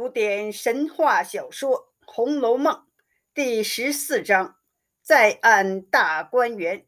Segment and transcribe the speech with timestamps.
[0.00, 2.74] 古典神话小说《红楼梦》
[3.34, 4.56] 第十四章：
[5.02, 6.86] 在案大观园。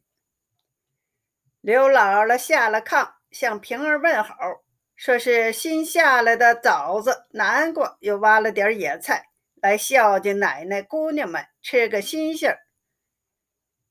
[1.61, 4.35] 刘姥姥下了炕，向平儿问好，
[4.97, 12.61] 说是新下来的枣子、南瓜，又挖了点野菜，来孝敬奶奶、姑娘们吃个新鲜。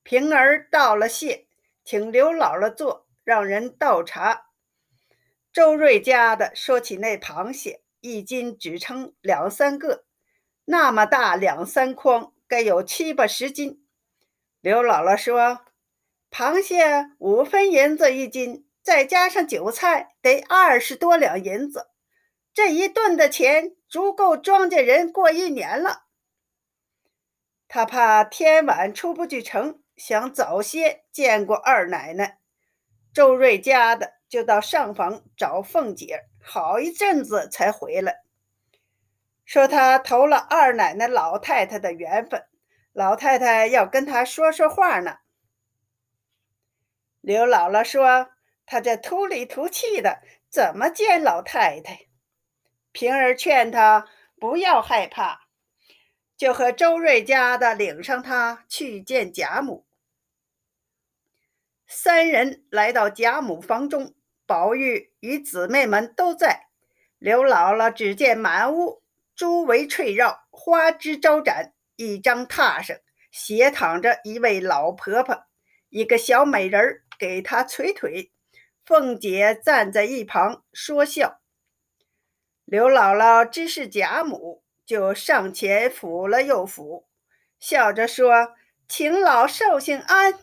[0.01, 1.45] 平儿道了谢，
[1.83, 4.47] 请刘姥姥坐，让人倒茶。
[5.53, 7.80] 周瑞家的说起那螃蟹。
[8.01, 10.05] 一斤只称两三个，
[10.65, 13.85] 那么大两三筐，该有七八十斤。
[14.59, 15.61] 刘姥姥说
[16.29, 21.87] ：“螃蟹五分银子一斤，再加上韭菜，得二十多两银子。
[22.53, 26.05] 这一顿的钱足够庄稼人过一年了。”
[27.69, 32.39] 他怕天晚出不去城，想早些见过二奶奶。
[33.13, 36.30] 周瑞家的就到上房找凤姐。
[36.41, 38.23] 好一阵子才回来，
[39.45, 42.47] 说他投了二奶奶老太太的缘分，
[42.93, 45.17] 老太太要跟他说说话呢。
[47.21, 48.31] 刘姥姥说
[48.65, 52.07] ：“他这土里土气的，怎么见老太太？”
[52.91, 54.07] 平儿劝他
[54.39, 55.41] 不要害怕，
[56.35, 59.85] 就和周瑞家的领上他去见贾母。
[61.85, 64.15] 三人来到贾母房中。
[64.51, 66.67] 宝玉与姊妹们都在，
[67.19, 69.01] 刘姥姥只见满屋
[69.33, 71.73] 珠围翠绕，花枝招展。
[71.95, 72.97] 一张榻上
[73.31, 75.45] 斜躺着一位老婆婆，
[75.87, 78.33] 一个小美人儿给她捶腿。
[78.83, 81.39] 凤姐站在一旁说笑。
[82.65, 87.05] 刘姥姥知是贾母，就上前抚了又抚，
[87.57, 88.55] 笑着说
[88.89, 90.37] ：“请老寿星安。”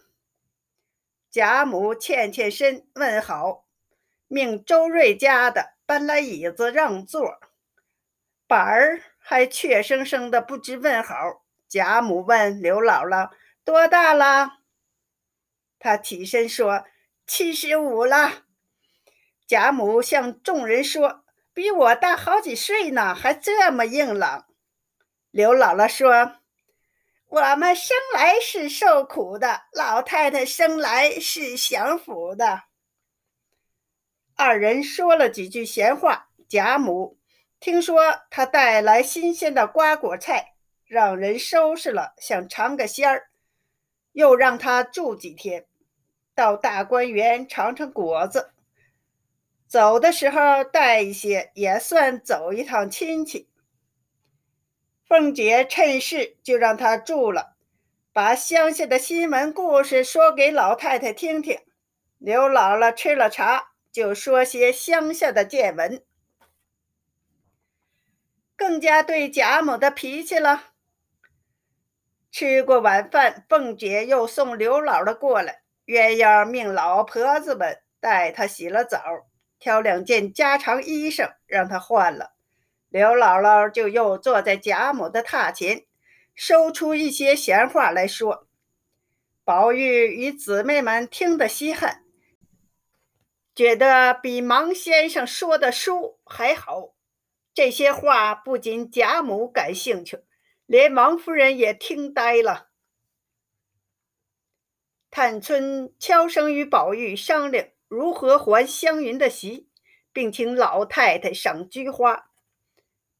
[1.31, 3.67] 贾母欠欠身问好。
[4.28, 7.40] 命周瑞家的搬来椅子让座，
[8.46, 11.14] 板儿还怯生生的不知问好。
[11.66, 13.30] 贾母问刘姥姥
[13.64, 14.58] 多大了？
[15.78, 16.84] 她起身说
[17.27, 18.44] 七十五了。
[19.46, 21.24] 贾母向众人说
[21.55, 24.46] ：“比我大好几岁呢，还这么硬朗。”
[25.30, 26.40] 刘姥姥说
[27.28, 32.64] ：“我们生来是受苦的，老太太生来是享福的。”
[34.40, 37.18] 二人说了几句闲话，贾母
[37.58, 40.54] 听说他带来新鲜的瓜果菜，
[40.86, 43.30] 让人收拾了，想尝个鲜儿，
[44.12, 45.66] 又让他住几天，
[46.36, 48.52] 到大观园尝尝果子。
[49.66, 53.48] 走的时候带一些，也算走一趟亲戚。
[55.05, 57.56] 凤姐趁势就让他住了，
[58.12, 61.58] 把乡下的新闻故事说给老太太听听。
[62.18, 63.72] 刘姥姥吃了茶。
[63.90, 66.02] 就说些乡下的见闻，
[68.56, 70.72] 更加对贾母的脾气了。
[72.30, 79.02] 吃过晚饭，凤姐又送刘姥姥过来，鸳鸯命老婆子们带她洗了澡，
[79.58, 82.34] 挑两件家常衣裳让她换了。
[82.90, 85.84] 刘姥姥就又坐在贾母的榻前，
[86.34, 88.46] 收出一些闲话来说。
[89.44, 92.05] 宝玉与姊妹们听得稀罕。
[93.58, 96.95] 觉得比芒先生说的书还好。
[97.52, 100.20] 这些话不仅贾母感兴趣，
[100.64, 102.68] 连王夫人也听呆了。
[105.11, 109.68] 探春悄声与宝玉商量如何还湘云的席，
[110.13, 112.30] 并请老太太赏菊花。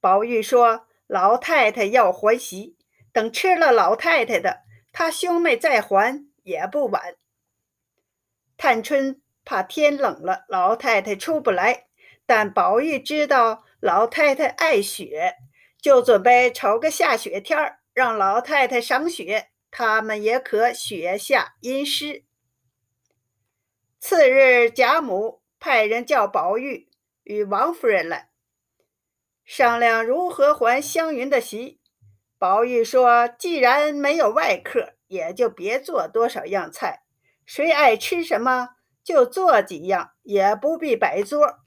[0.01, 2.77] 宝玉说：“老太太要还席，
[3.13, 4.63] 等吃了老太太的，
[4.93, 7.17] 他兄妹再还也不晚。”
[8.57, 9.21] 探春。
[9.49, 11.87] 怕天冷了，老太太出不来。
[12.27, 15.37] 但宝玉知道老太太爱雪，
[15.81, 22.27] 就准备瞅个下雪天儿，让老太太赏雪，他们也可雪下吟诗。
[23.99, 26.91] 次日，贾母派人叫宝玉
[27.23, 28.29] 与王夫人来
[29.47, 31.81] 商量如何还湘云的席。
[32.37, 37.05] 宝玉说：“既然没有外客，也就别做多少样菜，
[37.47, 38.75] 谁爱吃什么。”
[39.09, 41.61] 就做几样，也不必摆桌。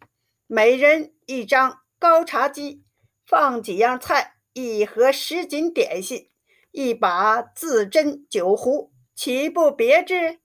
[0.46, 2.86] 每人一张高茶几，
[3.26, 6.30] 放几样菜，一盒什锦点心，
[6.70, 10.40] 一把自斟酒壶，岂不别致？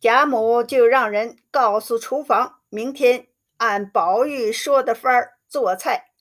[0.00, 6.12] 贾母就让人告诉厨房，明天按宝玉说的法儿做菜，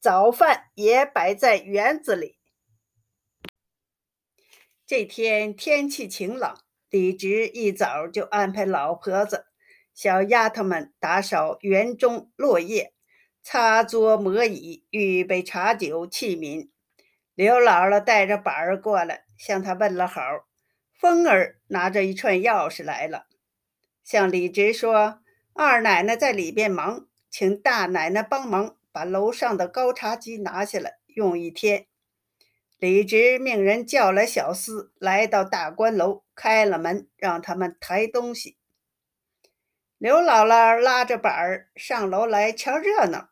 [0.00, 2.40] 早饭也摆在园子里。
[4.84, 6.65] 这天天气晴朗。
[6.96, 9.44] 李直一早就安排老婆子、
[9.92, 12.94] 小丫头们打扫园中落叶，
[13.42, 16.70] 擦桌抹椅，预备茶酒器皿。
[17.34, 20.22] 刘姥姥带着板儿过来，向他问了好。
[20.98, 23.26] 凤儿拿着一串钥匙来了，
[24.02, 25.20] 向李直说
[25.52, 31.84] ：“二奶奶在里边忙，请大奶奶帮忙把楼上的高茶几拿下来，用一天。”
[32.78, 38.58] 李直命人叫来小厮，来到大观楼，开了门，让他们抬东西。
[39.96, 43.30] 刘姥姥拉着板儿上楼来瞧热闹，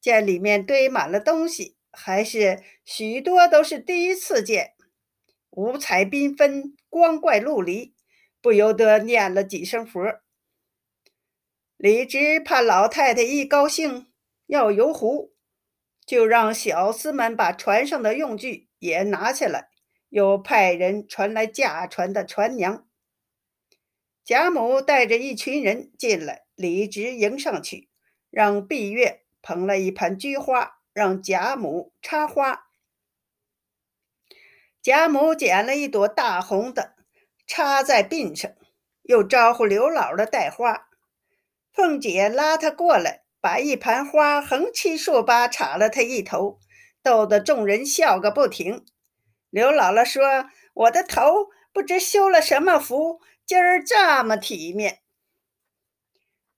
[0.00, 4.72] 见里面堆满了东西，还是许多都是第一次见，
[5.50, 7.94] 五彩缤纷，光怪陆离，
[8.40, 10.00] 不由得念了几声佛。
[11.76, 14.10] 李直怕老太太一高兴
[14.46, 15.34] 要游湖，
[16.06, 18.67] 就让小厮们把船上的用具。
[18.78, 19.68] 也拿下来，
[20.08, 22.86] 又派人传来驾船的船娘。
[24.24, 27.88] 贾母带着一群人进来，李直迎上去，
[28.30, 32.66] 让碧月捧了一盘菊花，让贾母插花。
[34.82, 36.94] 贾母捡了一朵大红的，
[37.46, 38.52] 插在鬓上，
[39.02, 40.88] 又招呼刘姥姥带花。
[41.72, 46.58] 凤姐拉她过来，把一盘花横七竖八插了她一头。
[47.08, 48.84] 逗得众人笑个不停。
[49.48, 55.00] 刘姥姥说：“我的头不知修了什么福，今儿这么体面。”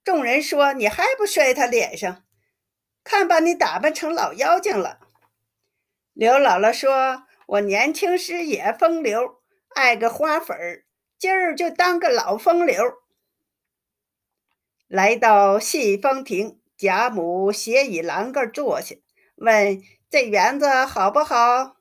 [0.03, 2.25] 众人说：“你还不摔他脸上？
[3.05, 4.99] 看把你打扮成老妖精了。”
[6.15, 9.41] 刘姥姥说：“我年轻时也风流，
[9.77, 10.85] 爱个花粉儿，
[11.17, 12.77] 今儿就当个老风流。”
[14.89, 18.97] 来到戏风亭，贾母斜倚栏杆坐下，
[19.37, 19.81] 问。
[20.11, 21.77] 这园子好不好？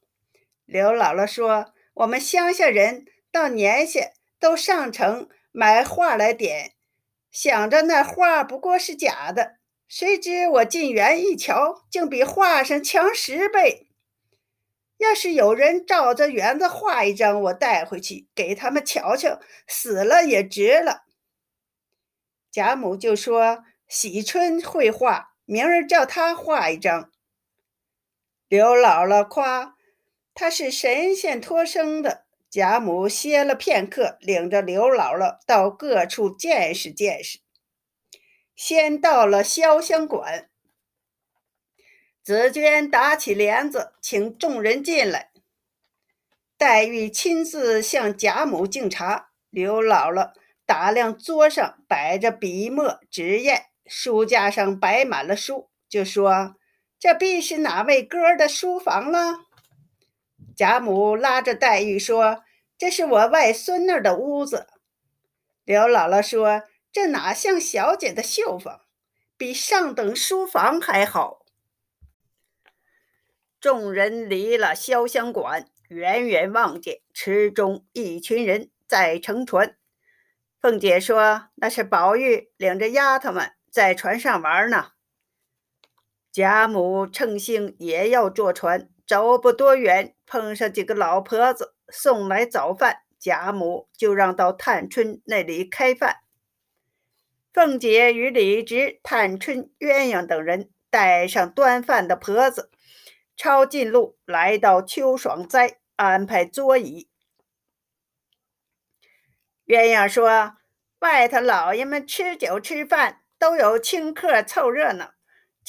[0.66, 6.74] 刘姥姥说：“我们乡下人到年下都上城买画来点，
[7.32, 9.56] 想着那画不过是假的，
[9.88, 13.88] 谁知我进园一瞧，竟比画上强十倍。
[14.98, 21.02] 要是有人照着园子画一张，我带回去给他们瞧瞧，死了也值了。”
[22.54, 27.09] 贾母就说：“喜春会画，明儿叫他画一张。”
[28.50, 29.76] 刘姥姥夸
[30.34, 32.26] 他是神仙托生的。
[32.50, 37.42] 贾母歇了片刻，领着刘姥姥到各处见识见识。
[38.56, 40.50] 先到了潇湘馆，
[42.24, 45.30] 紫鹃打起帘子，请众人进来。
[46.58, 49.30] 黛玉亲自向贾母敬茶。
[49.52, 50.32] 刘姥姥
[50.66, 56.56] 打量桌上摆着笔墨纸砚，书架上摆满了书，就说。
[57.00, 59.46] 这必是哪位哥的书房了？
[60.56, 62.44] 贾母拉着黛玉说
[62.78, 64.68] ：“这是我外孙女的屋子。”
[65.64, 68.82] 刘姥姥说：“这哪像小姐的绣房，
[69.38, 71.46] 比上等书房还好。”
[73.62, 79.78] 众人离了潇湘馆，远远望见池中一群人在乘船。
[80.60, 84.92] 凤姐说：“那是宝玉领着丫头们在船上玩呢。”
[86.40, 96.22] 贾母乘兴也要坐船，走不多远，碰上几个老婆子送来早饭，贾母就让到探春那里开饭。
[97.52, 102.72] 凤姐与李直、探春、鸳鸯等人带上端饭的婆子，
[103.36, 107.10] 抄近路来到秋爽斋，安排桌椅。
[109.66, 110.54] 鸳鸯说
[111.00, 115.12] ：“外头老爷们吃酒吃饭，都有请客凑热闹。”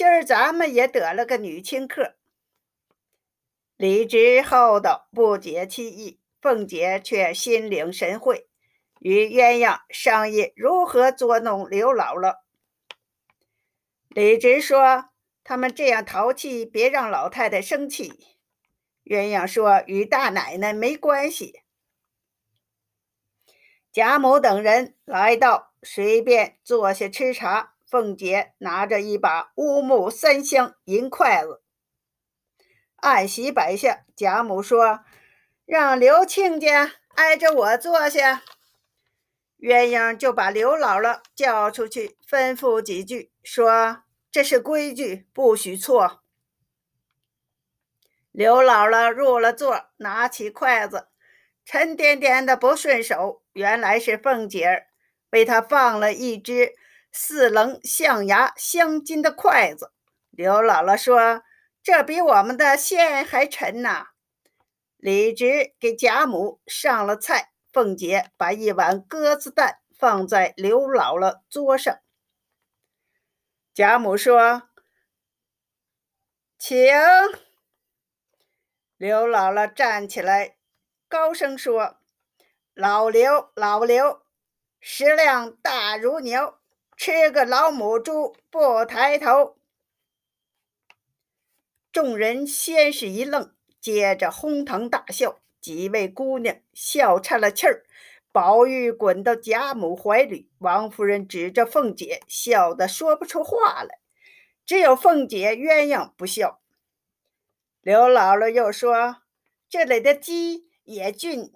[0.00, 2.14] 今儿咱们也得了个女亲客，
[3.76, 6.22] 李直厚道，不解其意。
[6.40, 8.48] 凤姐却心领神会，
[9.00, 12.36] 与鸳鸯商议如何捉弄刘姥姥。
[14.08, 15.10] 李直说
[15.44, 18.38] ：“他们这样淘气，别让老太太生气。”
[19.04, 21.60] 鸳鸯说：“与大奶奶没关系。”
[23.92, 27.74] 贾母等人来到，随便坐下吃茶。
[27.90, 31.60] 凤姐拿着一把乌木三香银筷子，
[32.94, 34.04] 按席摆下。
[34.14, 35.00] 贾母说
[35.66, 38.44] ：“让刘亲家挨着我坐下。”
[39.58, 46.22] 鸳鸯就把刘姥姥叫出去，吩咐几句，说：“这是规矩，不许错。”
[48.30, 51.08] 刘姥姥入了座，拿起筷子，
[51.64, 54.86] 沉甸甸的不顺手，原来是凤姐儿
[55.30, 56.76] 为她放了一只。
[57.12, 59.92] 四棱象牙镶金的筷子，
[60.30, 61.42] 刘姥姥说
[61.82, 64.08] ：“这比我们的线还沉呐。”
[64.96, 71.98] 李直给贾母上了菜，凤姐把一碗鸽子蛋放在刘姥姥桌上。
[73.72, 74.68] 贾母说
[76.58, 76.86] ：“请。
[78.98, 80.58] 刘姥姥站起来，
[81.08, 81.98] 高声说
[82.74, 84.22] ：“老刘，老刘，
[84.78, 86.59] 食量大如牛，
[87.02, 89.56] 吃个老母猪不抬头。”
[91.90, 95.40] 众人先是一愣，接着哄堂大笑。
[95.62, 97.86] 几位姑娘笑岔了气儿。
[98.32, 103.98] 宝玉滚到贾母怀里，王夫人指着凤姐，笑得说不出话来。
[104.66, 106.60] 只有凤姐鸳鸯不笑。
[107.80, 109.22] 刘姥姥又说。
[109.70, 111.50] 这里的鸡也俊，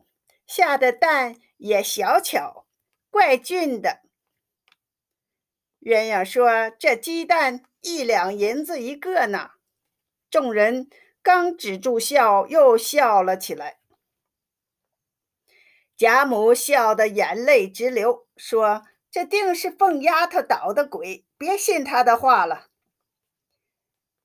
[0.46, 2.64] 下的蛋也小巧，
[3.10, 4.03] 怪俊的。
[5.84, 9.50] 鸳鸯说：“这鸡蛋一两银子一个呢。”
[10.30, 10.88] 众人
[11.22, 13.76] 刚止住笑，又笑了起来。
[15.94, 22.68] 贾母笑得眼泪直流，说：“这定是凤丫头捣的鬼，别信她的话了。”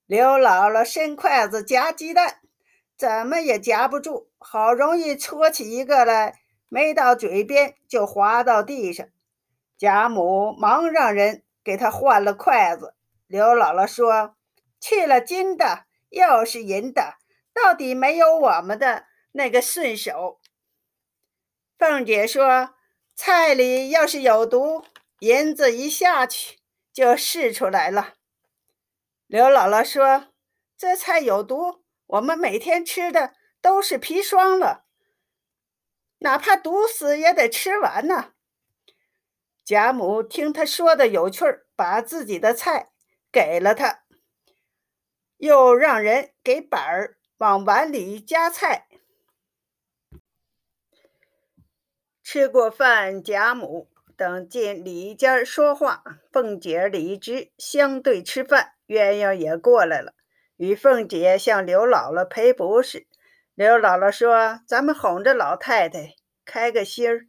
[0.07, 2.39] 刘姥姥伸筷子夹鸡蛋。
[2.97, 9.07] 怎么也夹不住，好容易搓起一个来，没到嘴边就滑到地上。
[9.77, 12.95] 贾母忙让人给他换了筷子。
[13.27, 14.35] 刘姥姥说
[14.79, 17.15] ：“去了金的，又是银的，
[17.53, 20.39] 到底没有我们的那个顺手。”
[21.77, 22.75] 凤姐说
[23.15, 24.83] ：“菜里要是有毒，
[25.19, 26.59] 银子一下去
[26.93, 28.15] 就试出来了。”
[29.27, 30.27] 刘姥姥说
[30.77, 34.85] ：“这菜有毒。”我们每天吃的都是砒霜了，
[36.21, 38.33] 哪怕毒死也得吃完呢。
[39.69, 42.89] 贾母听他说的有趣儿，把自己的菜
[43.31, 44.01] 给了他，
[45.37, 48.87] 又让人给板儿往碗里夹菜。
[52.23, 60.15] 吃过饭，贾母等进里间说话，凤姐、李直相对吃饭，鸳鸯也过来了。
[60.57, 63.05] 与凤姐向刘姥姥赔不是。
[63.53, 67.27] 刘姥姥说：“咱们哄着老太太开个心儿，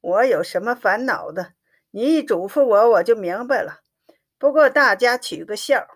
[0.00, 1.52] 我有什么烦恼的？
[1.96, 3.78] 你一嘱咐我，我就明白了。
[4.36, 5.86] 不过大家取个笑。”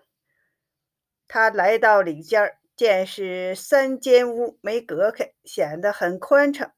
[1.27, 6.71] 他来到里间，见是三间屋没隔开，显得很宽敞。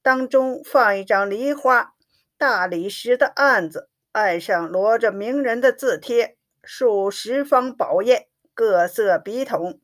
[0.00, 1.92] 当中放一张梨花
[2.38, 8.24] 大理石的案子，案上摞着名人的字帖，数十方宝砚。
[8.54, 9.82] 各色笔筒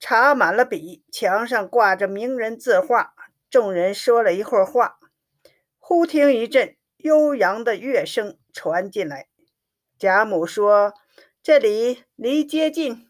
[0.00, 3.14] 插满了笔，墙上挂着名人字画。
[3.48, 4.98] 众人说了一会儿话，
[5.78, 9.28] 忽听一阵悠扬的乐声传进来。
[9.98, 10.94] 贾母说
[11.42, 13.08] ：“这里离街近，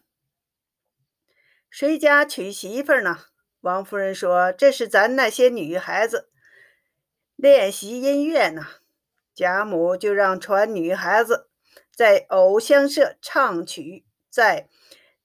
[1.69, 3.19] 谁家娶媳妇呢？”
[3.61, 6.29] 王夫人说：“这是咱那些女孩子
[7.35, 8.65] 练习音乐呢。”
[9.35, 11.49] 贾母就让传女孩子。
[11.95, 14.69] 在藕香社唱曲，在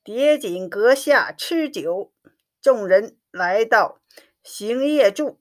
[0.03, 2.13] 叠锦阁下吃酒。
[2.61, 4.01] 众人来到
[4.43, 5.41] 行夜住，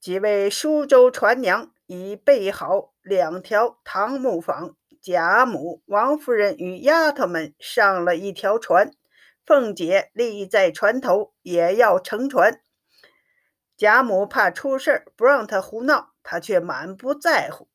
[0.00, 4.76] 几位苏州船娘已备好两条唐木舫。
[5.02, 8.92] 贾母、王夫人与丫头们上了一条船，
[9.44, 12.62] 凤姐立在船头，也要乘船。
[13.76, 17.68] 贾母怕出事不让她胡闹，她却满不在乎，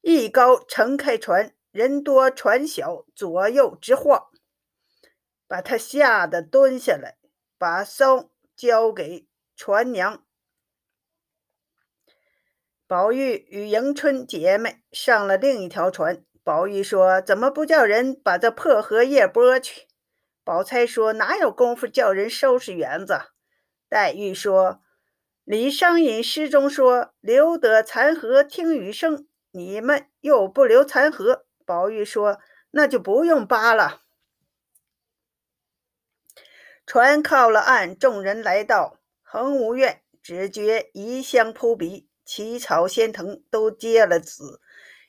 [0.00, 1.54] 一高撑开船。
[1.72, 4.28] 人多船小，左右直晃，
[5.46, 7.18] 把他吓得蹲下来，
[7.58, 10.23] 把骚交给船娘。
[12.86, 16.22] 宝玉与迎春姐妹上了另一条船。
[16.42, 19.86] 宝玉说：“怎么不叫人把这破荷叶拨去？”
[20.44, 23.18] 宝钗说：“哪有功夫叫人收拾园子？”
[23.88, 24.82] 黛玉说
[25.44, 32.38] ：“李商隐诗中说‘留得残荷听雨声’，你们又不留残荷。”宝玉说
[32.72, 34.02] ：“那就不用扒了。”
[36.84, 44.60] 船靠了岸，众人来到恒芜院，只觉异香扑鼻，奇草仙藤都结了籽，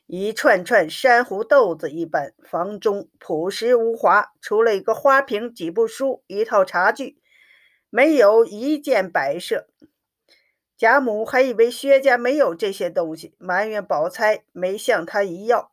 [0.05, 2.33] 一串串珊瑚豆子一般。
[2.43, 7.19] 房中朴实无华，除了一个花瓶、几部书、一套茶具，
[7.89, 9.67] 没有一件摆设。
[10.77, 15.71] 贾母还以为薛家没有这些东西，埋怨宝钗没向她一要。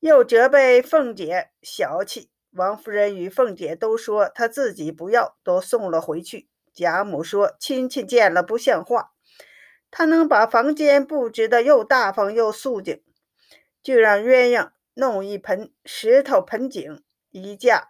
[0.00, 6.48] 又责备凤姐小气，王夫人与凤姐都说她自己不要，都送了回去。
[6.74, 9.12] 贾母说：“亲戚见了不像话，
[9.90, 13.02] 他能把房间布置的又大方又素净，
[13.82, 17.88] 就让鸳鸯弄一盆石头盆景，一架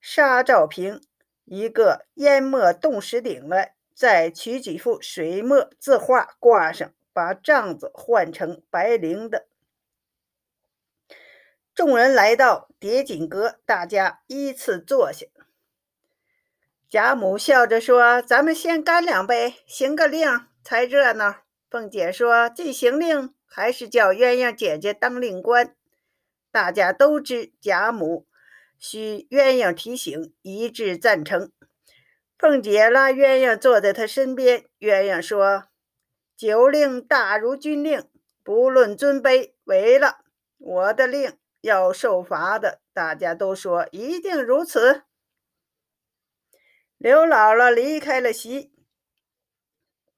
[0.00, 1.00] 纱罩瓶，
[1.44, 9.46] 一个烟墨冻石顶来，再取几幅水墨字画挂上，把帐子换成白绫的。”
[11.74, 15.26] 众人来到叠锦阁，大家依次坐下。
[16.88, 25.76] 贾母笑着说：“咱们先干两杯，行个令才热闹。”凤姐说：“既行令，还是叫鸳鸯姐姐当令官。”
[26.50, 28.26] 大家都知贾母
[28.78, 31.50] 需鸳鸯提醒，一致赞成。
[32.38, 35.64] 凤姐拉鸳鸯坐在她身边，鸳鸯说
[36.36, 38.08] ：“酒令大如军令，
[38.42, 40.24] 不论尊卑，违了
[40.58, 45.02] 我的令要受罚的。”大家都说：“一定如此。”
[46.98, 48.73] 刘姥姥离开了席，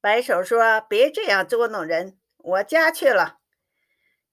[0.06, 3.38] 摆手说：“别这样捉弄人，我家去了。”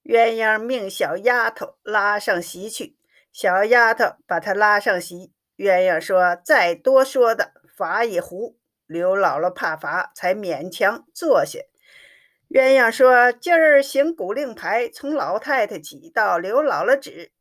[0.06, 2.96] 鸳鸯命小丫头拉上席去，
[3.32, 5.34] 小丫头把她拉上席。
[5.58, 11.58] 鸳鸯说：“再多说的，罚一壶。”刘姥姥怕罚，才勉强坐下。
[12.50, 17.32] 鸳鸯说：“今儿行古令牌，从老太太起到刘姥姥止，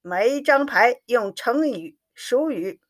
[0.00, 2.80] 每一张牌用成语、俗语。”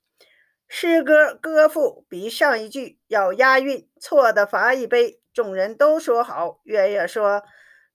[0.67, 5.21] 诗歌歌赋比上一句要押韵，错的罚一杯。
[5.33, 6.61] 众人都说好。
[6.65, 7.45] 月月说：“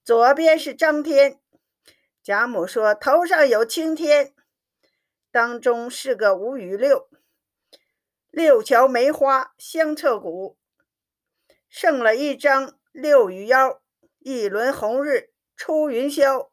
[0.03, 1.39] 左边是张天。”
[2.21, 4.33] 贾母说：“头上有青天。”
[5.31, 7.09] 当中是个五与六，
[8.29, 10.57] 六桥梅花香彻骨。
[11.69, 13.81] 剩了一张六与腰，
[14.19, 16.49] 一轮红日出云霄，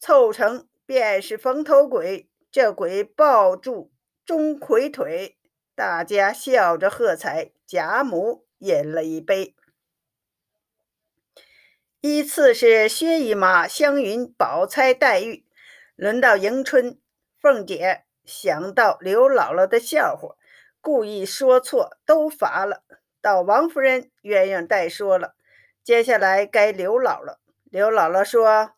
[0.00, 2.28] 凑成便是逢头鬼。
[2.50, 3.92] 这鬼抱住
[4.24, 5.37] 钟馗腿。
[5.78, 9.54] 大家笑着喝彩，贾母饮了一杯。
[12.00, 15.46] 依次是薛姨妈、湘云、宝钗、黛玉，
[15.94, 16.98] 轮到迎春。
[17.40, 20.34] 凤姐想到刘姥姥的笑话，
[20.80, 22.82] 故意说错，都罚了。
[23.20, 25.36] 到王夫人，鸳鸯代说了。
[25.84, 27.36] 接下来该刘姥姥。
[27.70, 28.72] 刘姥姥说：“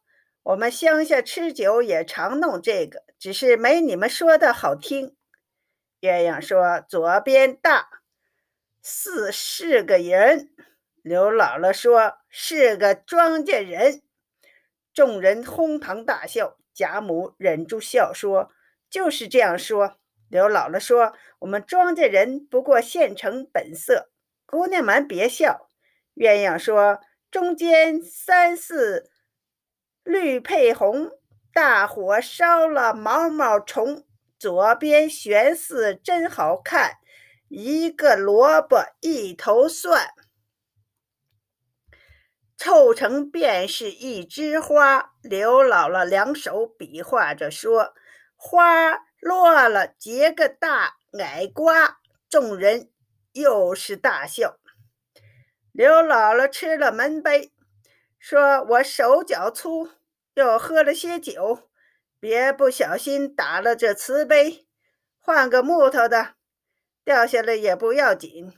[0.45, 5.17] 我们乡下吃酒也常弄这个，只是没你们说的好听。”
[6.01, 7.89] 鸳鸯说：“左边大，
[8.83, 10.51] 四是个人。”
[11.03, 14.03] 刘姥姥说：“是个庄稼人。”
[14.95, 16.57] 众人哄堂大笑。
[16.73, 18.53] 贾母忍住笑说
[18.89, 19.99] ：“就是这样说。”
[20.31, 24.11] 刘姥姥说：“我们庄稼人不过现成本色，
[24.47, 25.69] 姑娘们别笑。”
[26.17, 29.11] 鸳鸯说：“中间三四
[30.03, 31.11] 绿配红，
[31.53, 34.07] 大火烧了毛毛虫。”
[34.41, 36.97] 左边悬丝真好看，
[37.49, 40.15] 一个萝卜一头蒜，
[42.57, 45.13] 凑成便是一枝花。
[45.21, 47.93] 刘姥姥两手比划着说
[48.35, 52.01] ：“花落了，结个大矮瓜。”
[52.31, 52.91] 众人
[53.33, 54.59] 又是大笑。
[55.71, 57.53] 刘姥姥吃了门杯，
[58.19, 59.91] 说：“我手脚粗，
[60.33, 61.70] 又喝了些酒。”
[62.21, 64.67] 别不小心打了这瓷杯，
[65.19, 66.35] 换个木头的，
[67.03, 68.53] 掉下来也不要紧。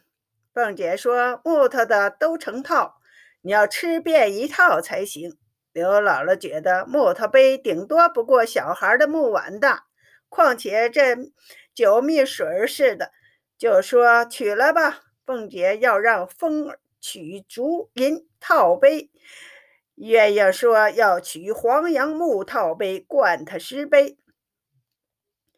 [0.52, 2.96] 凤姐说：“木头的都成套，
[3.40, 5.38] 你要吃遍一套才行。”
[5.72, 9.86] 刘姥姥觉得木头杯顶多不过小孩的木碗大，
[10.28, 11.16] 况且这
[11.72, 13.12] 酒蜜水似的，
[13.56, 15.00] 就说取了吧。
[15.24, 19.10] 凤姐要让凤儿取竹银套杯。
[19.96, 24.18] 鸳鸯说要取黄杨木套杯灌他十杯。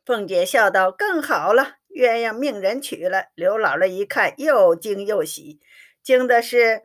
[0.04, 3.26] 凤姐笑道：“更好了。”鸳鸯命人取了。
[3.36, 5.60] 刘姥姥一看，又惊又喜。
[6.02, 6.82] 惊的是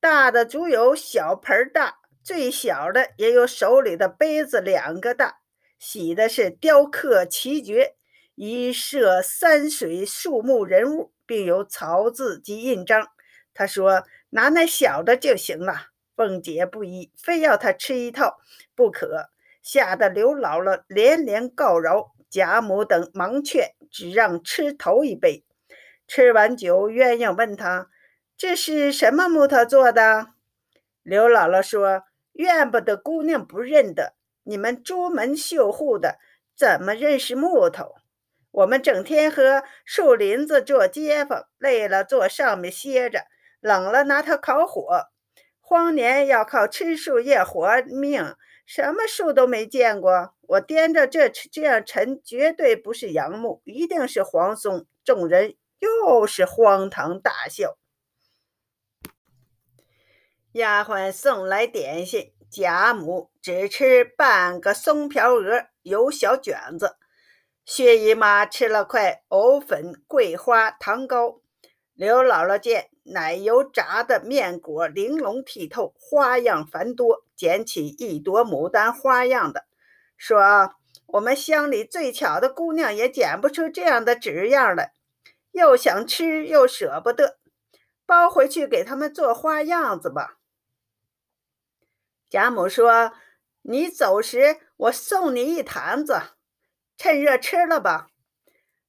[0.00, 5.40] 大的足有小盆大，最小的也有手里的杯子两个大。
[5.78, 7.94] 喜的是雕刻奇绝，
[8.34, 13.06] 一设山水树木人物，并有草字及印章。
[13.52, 18.40] 他说：“拿那小的就行了。”凤姐不依，非要她吃一套
[18.74, 19.28] 不可，
[19.62, 25.44] 吓得刘姥姥连连告饶，贾母等忙劝，只让吃头一杯。
[26.08, 27.88] 吃完酒，鸳鸯问他
[28.36, 30.30] ：“这是什么木头做的？”
[31.04, 32.02] 刘姥姥说
[32.34, 36.18] ：“怨不得姑娘不认得，你们朱门绣户的
[36.56, 37.94] 怎么认识木头？
[38.50, 43.20] 我们整天和树林子做街坊，累了坐上面歇着，
[43.60, 45.10] 冷了拿它烤火。”
[45.68, 50.34] 荒年要靠吃树叶活命，什么树都没见过。
[50.40, 54.86] 我掂着这这样沉，绝对不是杨木，一定是黄松。
[55.04, 57.76] 众人又是荒唐大笑。
[60.52, 66.96] 丫鬟送来点心，贾母只吃半个松瓢鹅，有小卷子。
[67.66, 71.42] 薛姨妈吃了块藕粉桂花糖糕。
[71.92, 72.88] 刘姥姥见。
[73.10, 79.66] 奶油炸的面果玲珑剔透，花样繁多，捡起一朵牡丹花样的，
[80.16, 80.74] 说
[81.06, 84.92] ：“我们乡里最巧的姑娘也剪不出这样的纸样来，
[85.52, 87.38] 又想吃又舍不得，
[88.04, 90.38] 包回去给他们做花样子吧。”
[92.28, 93.12] 贾母说
[93.62, 96.20] ：“你走时，我送你一坛子，
[96.98, 98.08] 趁热吃了吧。”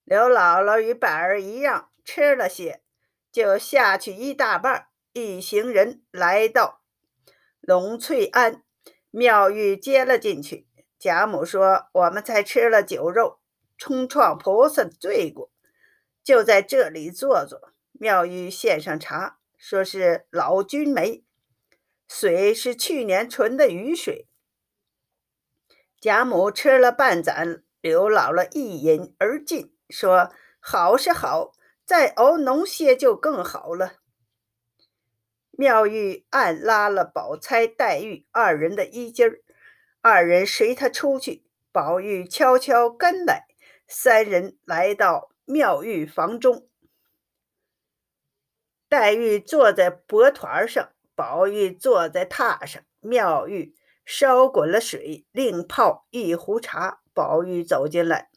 [0.04, 2.82] 刘姥姥与板儿一样，吃了些，
[3.32, 4.88] 就下去一大半。
[5.14, 6.82] 一行人来到
[7.60, 8.64] 龙翠庵，
[9.10, 10.68] 妙玉接了进去。
[11.00, 13.40] 贾母说：“我们才吃了酒肉，
[13.78, 15.52] 冲撞菩萨罪过，
[16.24, 21.26] 就在这里坐坐。”妙玉献上茶，说是老君梅。
[22.08, 24.28] 水是去年存的雨水。
[26.00, 31.52] 贾母吃了半盏，刘姥姥一饮而尽，说：“好是好，
[31.90, 33.94] 再熬浓些就更好了。”
[35.58, 39.42] 妙玉暗拉了宝钗、黛玉二人的衣襟儿，
[40.00, 43.48] 二人随她出去，宝玉悄悄跟来，
[43.88, 46.70] 三人来到妙玉房中，
[48.88, 50.92] 黛玉坐在薄团上。
[51.16, 53.76] 宝玉坐在榻上，妙玉
[54.06, 57.02] 烧滚了水，另泡一壶茶。
[57.16, 58.29] 宝玉走进来，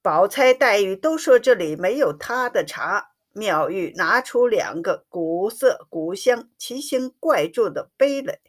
[0.00, 3.12] 宝钗、黛玉都说这里没有他的茶。
[3.32, 8.40] 妙玉拿出两个古色古香、奇形怪状的杯来，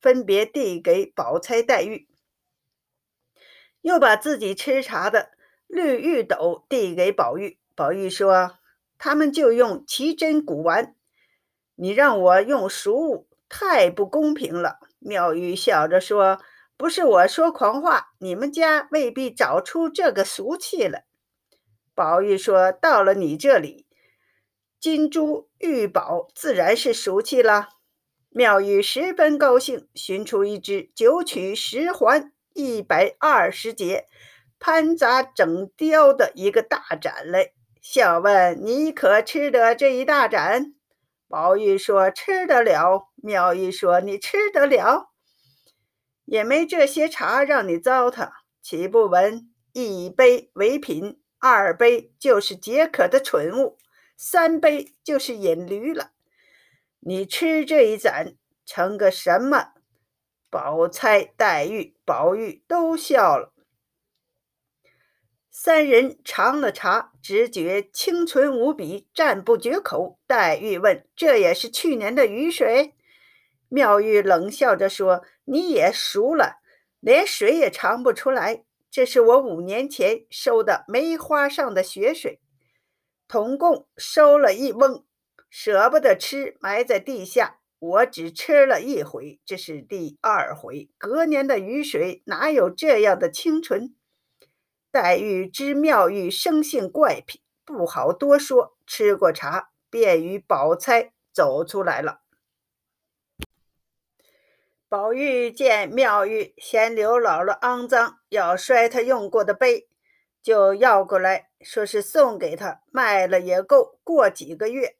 [0.00, 2.06] 分别递给宝钗、黛玉，
[3.80, 5.30] 又把自己吃茶的
[5.66, 7.58] 绿玉斗递给宝玉。
[7.74, 8.58] 宝玉说
[8.98, 10.94] ：“他们就用奇珍古玩。”
[11.74, 14.78] 你让我用俗物，太不公平了。
[14.98, 16.40] 妙玉笑着说
[16.76, 21.04] ：“不是我说狂话，你们家未必找出这个俗气来。”
[21.94, 23.86] 宝玉说：“到了你这里，
[24.78, 27.68] 金珠玉宝自然是俗气了。”
[28.28, 34.04] 妙玉十分高兴，寻出一只九曲十环、一百二十节、
[34.58, 40.74] 攀杂整雕的一个大盏来，笑问：“你可吃得这一大盏？”
[41.28, 45.08] 宝玉说：“吃得了。”妙玉说：“你吃得了，
[46.26, 48.32] 也没这些茶让你糟蹋。
[48.60, 53.78] 岂不闻一杯为品，二杯就是解渴的蠢物，
[54.16, 56.10] 三杯就是引驴了。
[57.00, 58.34] 你吃这一盏
[58.64, 59.72] 成个什么？”
[60.50, 63.52] 宝钗、黛玉、宝玉都笑了。
[65.50, 70.18] 三人尝了茶，只觉清纯无比，赞不绝口。
[70.26, 72.94] 黛玉问：“这也是去年的雨水？”
[73.68, 76.60] 妙玉冷笑着说：“你也熟了，
[77.00, 78.64] 连水也尝不出来。
[78.90, 82.40] 这是我五年前收的梅花上的雪水，
[83.28, 85.04] 统共收了一瓮，
[85.48, 87.58] 舍不得吃，埋在地下。
[87.78, 90.88] 我只吃了一回，这是第二回。
[90.96, 93.94] 隔年的雨水哪有这样的清纯？”
[94.90, 98.76] 黛玉知妙玉生性怪癖，不好多说。
[98.86, 102.20] 吃过茶，便与宝钗走出来了。
[104.88, 109.88] 宝玉见妙玉嫌刘姥姥肮脏，要摔她用过的杯，
[110.40, 114.96] 就要过来，说是送给她，卖了也够过几个月。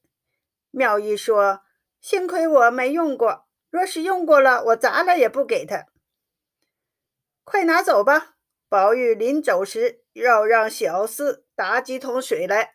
[0.73, 1.61] 妙玉说
[2.03, 5.87] ：“幸亏我没用过，若是用过了，我砸了也不给他。
[7.45, 8.35] 快拿走吧。”
[8.69, 12.75] 宝玉临走时，要让小厮打几桶水来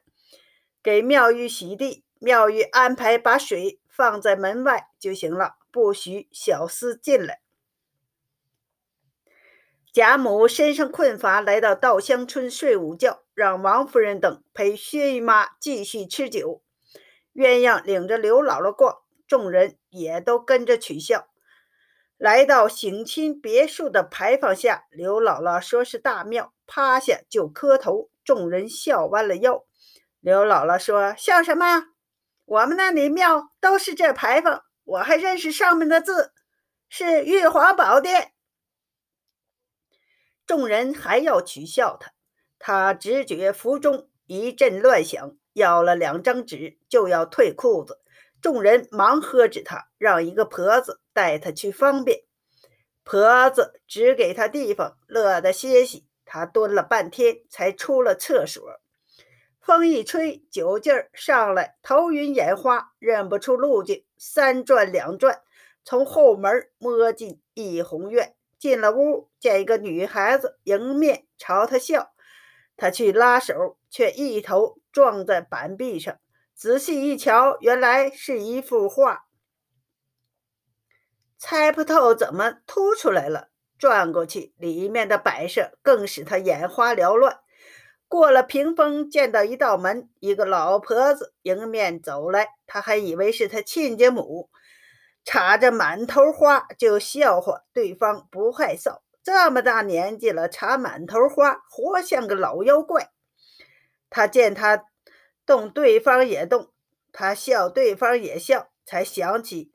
[0.82, 2.06] 给妙玉洗地。
[2.22, 7.42] 妙玉安排把水放在门外就行了，不许小厮进来。
[9.94, 16.64] 贾母身上困乏，来到稻香村睡午觉，让王夫人等陪薛姨妈继续吃酒。
[17.34, 21.28] 鸳鸯领着刘姥姥逛，众人也都跟着取笑。
[22.18, 28.10] 来到省亲别墅的牌坊下，刘姥姥说是大庙，趴下就磕头。
[28.24, 29.66] 众人笑弯了腰。
[30.20, 31.88] 刘姥姥说：“笑什么？
[32.46, 36.34] 我们那里庙都是这牌坊，我还认识上面的字，
[36.90, 38.34] 是玉皇宝殿。”
[40.46, 42.12] 众人还要取笑他，
[42.60, 48.02] 他直觉腹中一阵乱响，要了两张纸就要退裤子。
[48.42, 52.24] 众人忙喝止他，让一个婆子带他去方便。
[53.06, 56.06] 婆子指给他地方，乐得歇息。
[56.26, 58.82] 他蹲了半天，才出了厕所。
[59.62, 65.42] 风一吹，酒劲儿上来，头晕眼花，认不出路径，三转两转，
[65.84, 68.36] 从后门摸进怡红院。
[68.58, 72.12] 进了屋，见一个女孩子迎面朝他笑，
[72.78, 76.20] 他去拉手，却一头撞在板壁上。
[76.54, 79.26] 仔细一瞧，原来是一幅画，
[81.40, 83.50] 猜不透怎么凸出来了。
[83.80, 87.40] 转过去，里面的摆设更使他眼花缭乱。
[88.12, 94.50] 过了屏风，见到一道门，一个老婆子迎面走来，他还以为是他亲家母，
[95.24, 99.00] 插着满头花，就笑话对方不害臊。
[99.24, 103.12] 这么大年纪了，插满头花，活像个老妖怪。
[104.10, 104.88] 他见他
[105.46, 106.66] 动，对方也动；
[107.14, 109.72] 他笑，对方也笑，才想起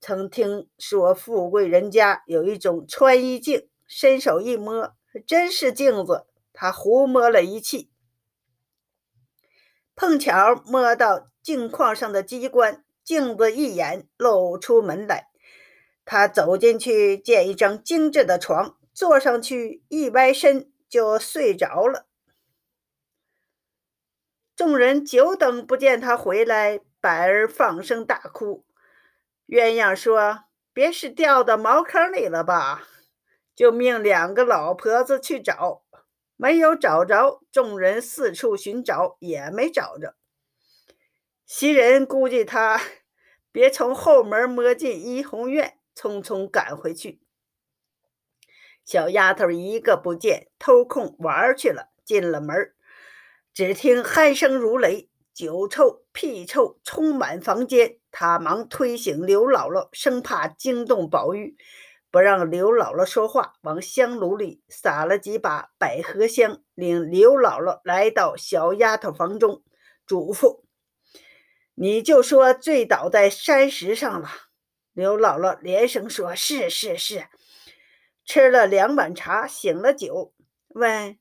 [0.00, 4.94] 曾听说富贵人家有一种穿衣镜，伸手一摸，
[5.26, 6.28] 真是镜子。
[6.62, 7.90] 他胡摸了一气，
[9.96, 15.30] 碰巧摸到镜框上的机关，镜子一眼露出门来。
[16.04, 22.06] 他走进去，见一张精致的床，坐上去一歪身就睡着了。
[24.54, 28.66] 众人久等不见他回来，百儿放声大哭。
[29.46, 30.44] 鸳鸯说
[30.74, 32.86] ：“别是掉到茅坑里了吧？”
[33.56, 35.84] 就命两个老婆子去找。
[36.40, 40.14] 没有找着，众人四处寻找，也没找着。
[41.44, 42.80] 袭人估计他
[43.52, 47.20] 别从后门摸进怡红院，匆匆赶回去。
[48.86, 51.90] 小丫头一个不见，偷空玩去了。
[52.06, 52.72] 进了门，
[53.52, 57.98] 只听鼾声如雷，酒臭屁臭充满房间。
[58.10, 61.58] 他忙推醒刘姥姥，生怕惊动宝玉。
[62.10, 69.62] 不让刘姥姥说话，往香炉里撒了几把百合香，领刘姥姥来到小丫头房中，
[70.06, 70.62] 嘱咐
[71.74, 74.28] ：“你就说醉倒在山石上了。”
[74.92, 77.28] 刘姥姥连声说：“是是是。”
[78.26, 80.34] 吃了两碗茶，醒了酒，
[80.68, 81.16] 问：“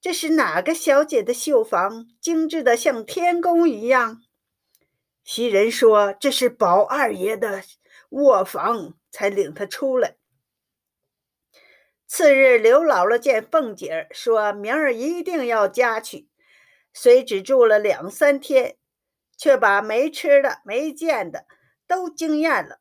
[0.00, 2.06] 这是哪个小姐的绣房？
[2.18, 4.22] 精致的像天宫一样？”
[5.22, 7.62] 袭人说：“这是宝二爷的
[8.08, 10.16] 卧房，才领他出来。”
[12.12, 16.28] 次日，刘姥姥见凤姐儿，说明儿一定要家去。
[16.92, 18.76] 虽只住了两三天，
[19.38, 21.46] 却把没吃的、没见的
[21.86, 22.80] 都惊艳了。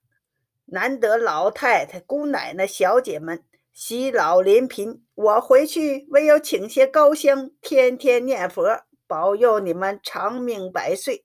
[0.66, 11.24] 难得老太太、姑奶奶、小姐们喜老临贫，我回去唯有请些高香，天天念佛，保佑你们长命百岁。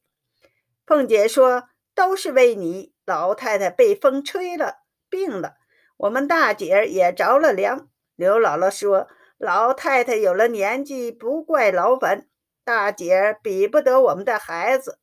[0.84, 5.54] 凤姐说：“都是为你老太太被风吹了，病了，
[5.96, 12.29] 我们大姐儿也着了凉。”刘姥姥说：“老太太有了年纪，不怪老本。
[12.62, 15.00] 大姐儿比不得我们的孩子，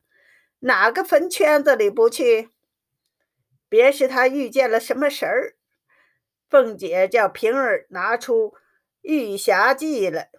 [0.60, 2.50] 哪个坟圈子里不去？
[3.68, 5.56] 别是她遇见了什么神儿。”
[6.50, 8.50] 凤姐叫平儿拿出
[9.02, 10.30] 《玉匣记》来，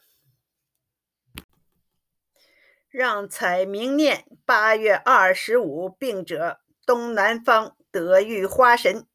[2.91, 9.07] 让彩明念：“八月二十五，病者东南方得遇花神，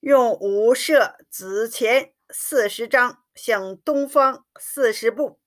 [0.00, 5.38] 用五色紫钱。”四十张向东方四十步，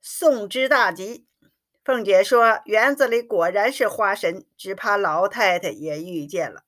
[0.00, 1.26] 送之大吉。
[1.84, 6.64] 凤姐说：“园子里果然是花神，只怕老太太也遇见了。”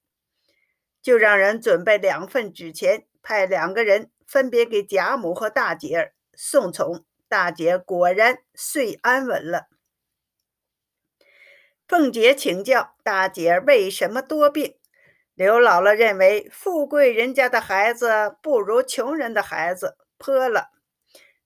[1.00, 7.04] 就让人准备两份纸钱，派两个人分别给贾母和大姐儿送宠。
[7.28, 9.68] 大姐果然睡安稳了。
[11.88, 14.76] 凤姐请教大姐儿为什么多病。
[15.36, 20.70] 刘姥姥认为，富贵人家的孩子不如穷人的孩子泼了，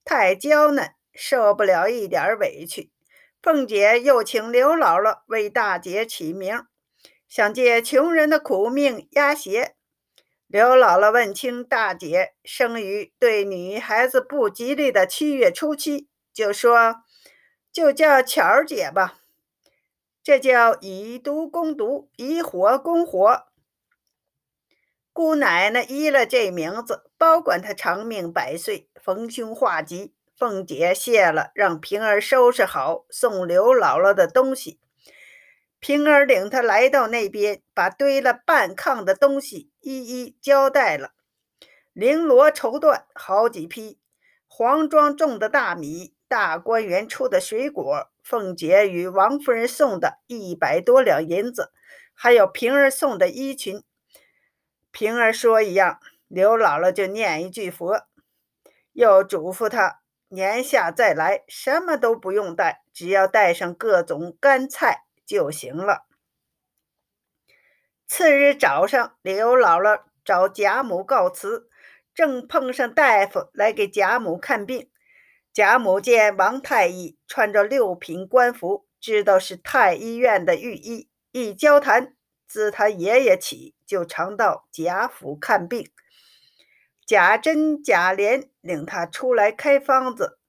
[0.05, 2.92] 太娇嫩，受不了一点委屈。
[3.42, 6.62] 凤姐又请刘姥姥为大姐起名，
[7.29, 9.74] 想借穷人的苦命压邪。
[10.46, 17.03] 刘姥姥问清大姐生于对女孩子不吉利的七月初七，就说
[17.72, 19.18] 就叫巧儿姐吧，
[20.22, 23.49] 这叫以毒攻毒，以火攻火。
[25.20, 30.14] 姑奶奶依了这名字，保管他长命百岁，逢凶化吉。
[30.35, 34.80] 凤姐谢了，让平儿收拾好送刘姥姥的东西。
[35.78, 41.11] 平儿领她来到那边，把堆了半炕的东西一一交代了：
[41.94, 43.98] 绫罗绸缎好几批，
[44.46, 51.72] 黄庄种的大米，大观园出的水果，凤姐与王夫人送的一百多两银子，
[52.14, 53.83] 还有平儿送的衣裙。
[54.92, 58.07] 平儿说一样，刘姥姥就念一句佛，
[58.92, 66.07] 又嘱咐他年下再来，什么都不用带，只要带上各种干菜就行了。
[68.07, 71.68] 次日早上，刘姥姥找贾母告辞，
[72.12, 74.90] 正碰上大夫来给贾母看病。
[75.53, 82.16] 贾母见王太医穿着六品官服，知道是太医院的御医，一交谈。
[82.50, 85.88] 自他爷爷起，就常到贾府看病。
[87.06, 90.40] 贾珍、贾琏领他出来开方子，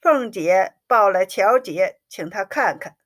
[0.00, 2.96] 凤姐抱来乔姐，请他看看。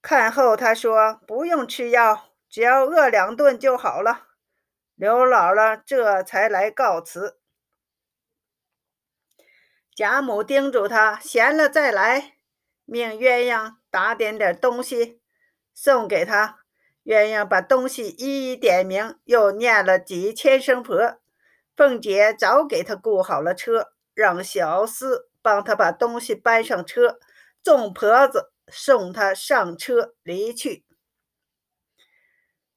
[0.00, 4.28] 看后，他说：“不用吃药，只要饿两顿就好了。”
[4.94, 7.40] 刘姥姥这才来告辞。
[9.92, 12.36] 贾母叮嘱他闲了再来，
[12.84, 15.20] 命鸳鸯打点点东西
[15.74, 16.59] 送给他。
[17.04, 21.18] 鸳鸯把东西一一点名，又念了几千声婆。
[21.76, 27.18] 凤姐早给他雇好了车，让小厮帮他把东西搬上车，
[27.62, 30.84] 众婆子送他上车离去。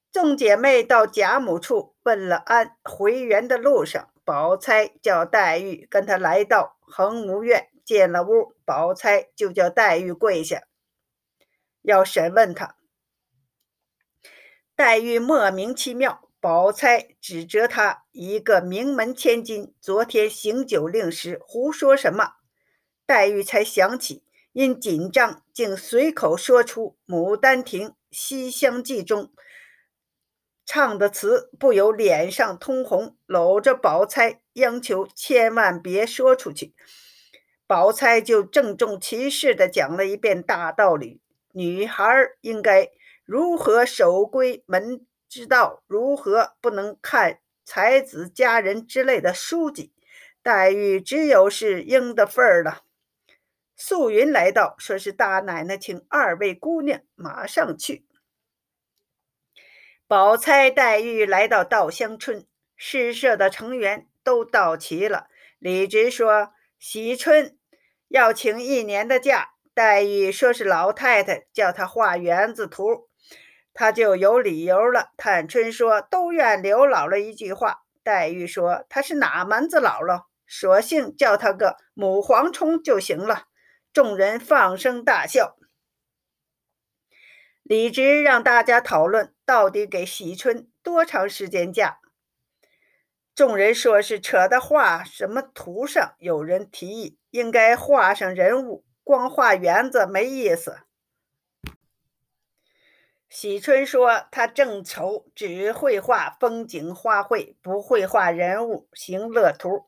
[0.10, 10.64] 众姐妹到贾母处问了安，回园的路上，宝钗叫黛玉跟他来到恒芜院，进了屋，宝钗就叫黛玉跪下，
[11.82, 12.78] 要审问他。
[14.76, 22.34] 黛玉莫名其妙，宝钗指责他一个名门千金，昨天行酒令时胡说什么？
[23.06, 29.32] 黛玉才想起，因紧张，竟随口说出《牡丹亭》《西厢记》中。
[30.66, 36.74] 唱的词不由脸上通红，搂着宝钗央求千万别说出去。
[37.68, 42.06] 宝钗就郑重其事地讲了一遍大道理：女孩
[42.42, 42.90] 应该
[43.26, 49.94] 如何守规门之道，如何不能看才子佳人之类的书籍。
[50.42, 52.84] 黛玉只有是应的份儿了。
[53.76, 58.06] 素云来到，说是大奶奶请二位姑娘马上去。
[60.06, 65.28] 宝钗、黛玉来到稻香村，诗社的成员都到齐了。
[65.60, 67.58] 李直说：“喜春
[68.10, 73.10] 要请一年的假。”黛玉说是老太太叫她画园子图，
[73.74, 75.12] 他就有理由了。
[75.18, 80.26] 探春说：“都怨刘姥姥一句话。”黛玉说：“她是哪门子姥姥？
[80.46, 83.46] 索性叫她个母蝗虫就行了。”
[83.94, 85.56] 众人放声大笑。
[87.64, 92.00] 李直让大家讨论到底给喜春多长时间假。
[93.34, 96.14] 众人说是扯的画什么图上。
[96.20, 100.80] 有人提议应该画上人物，光画园子没意思。
[103.34, 109.88] 喜春说他正愁只会画风景花卉，不会画人物行乐图。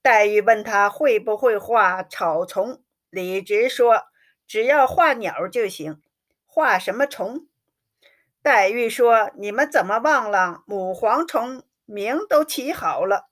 [0.00, 4.04] 黛玉问他会不会画草丛，李直说
[4.46, 6.00] 只要画鸟就行。
[6.46, 7.46] 画什么虫？
[8.40, 13.28] 黛玉说：“你们怎么忘了母蝗虫名都起好了，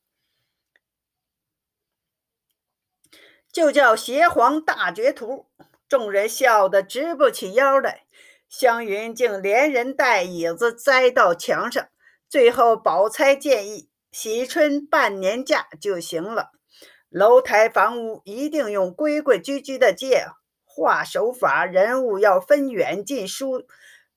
[3.50, 5.48] 就叫邪皇大绝图。”
[5.88, 8.04] 众人笑得直不起腰来。
[8.52, 11.88] 湘云竟连人带椅子栽到墙上。
[12.28, 16.50] 最后，宝钗建议喜春半年假就行了。
[17.08, 20.26] 楼台房屋一定用规规矩矩的借。
[20.66, 23.66] 画手法，人物要分远近疏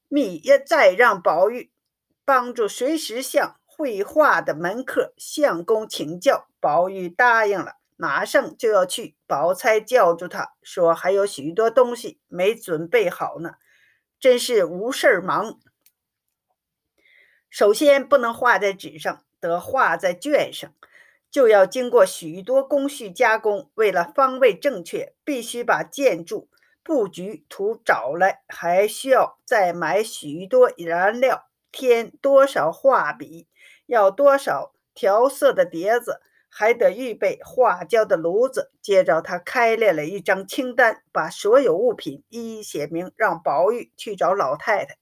[0.09, 1.71] 密，也再让宝玉
[2.25, 6.47] 帮助随时向绘画的门客相公请教。
[6.59, 9.15] 宝玉答应了，马上就要去。
[9.25, 13.55] 宝钗叫住他说：“还有许多东西没准备好呢，
[14.19, 15.59] 真是无事儿忙。
[17.49, 20.71] 首先不能画在纸上，得画在卷上。”
[21.31, 26.47] 就要经过许多工序加工，为了方位正确，必须把建筑
[26.81, 33.49] 布局图找来，还需要再买许多燃料，添多少画笔，
[33.85, 36.21] 要多少调色的碟子，
[36.57, 38.71] 还得预备画胶的炉子。
[38.81, 44.95] 接着，他开列了一张清单，把所有物品一一写明，让宝玉去找老太太，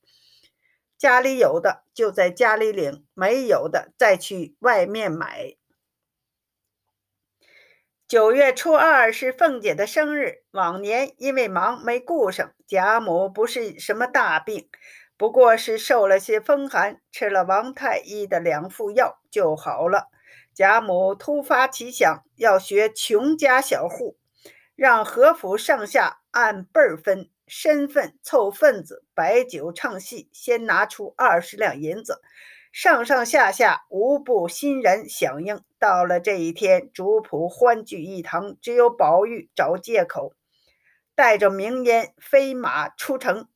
[0.97, 5.55] 家里有的就在家里领，没有的再去外面买。
[8.07, 12.51] 九月初二是凤姐的生日，往年因为忙没顾上。
[12.65, 14.69] 贾母不是什么大病，
[15.17, 20.09] 不过是受了些风寒，吃了王太医的两副药就好了。
[20.53, 24.17] 贾母突发奇想，要学穷家小户，
[24.75, 32.21] 让何府上下按辈儿分身份凑份子，摆酒唱戏，先拿出二十两银子。
[32.71, 35.61] 上上下下无不欣然响应。
[35.77, 40.33] 到了这一天，主仆欢聚一堂，只有宝玉找借口，
[41.13, 43.47] 带着名烟飞马出城，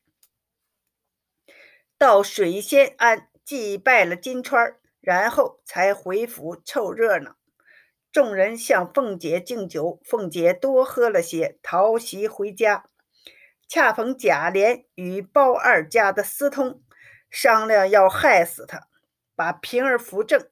[1.96, 4.76] 到水仙庵祭拜了金钏，
[5.08, 7.34] 然后才回府凑热闹。
[8.12, 12.84] 众人向凤姐敬酒，凤姐多喝了些，逃席回家。
[13.66, 16.82] 恰逢贾琏与包二家的私通，
[17.30, 18.86] 商量要害死他。
[19.34, 20.46] 把平儿扶正，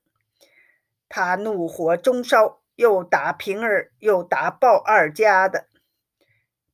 [1.06, 5.66] 他怒火中烧，又打平儿，又打鲍二家的。